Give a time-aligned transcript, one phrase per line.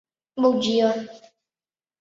[0.35, 1.07] 祖父叶益良。